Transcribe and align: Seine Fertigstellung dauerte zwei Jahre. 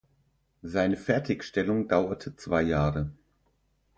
Seine 0.63 0.97
Fertigstellung 0.97 1.87
dauerte 1.87 2.35
zwei 2.35 2.63
Jahre. 2.63 3.11